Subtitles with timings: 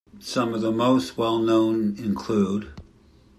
[0.19, 2.69] Some of the most well known include.